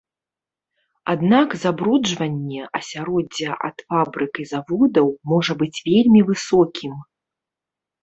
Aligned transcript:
Аднак 1.13 1.49
забруджванне 1.63 2.61
асяроддзя 2.81 3.51
ад 3.69 3.77
фабрык 3.87 4.33
і 4.47 4.49
заводаў 4.55 5.07
можа 5.35 5.53
быць 5.65 5.75
вельмі 5.93 6.27
высокім. 6.35 6.93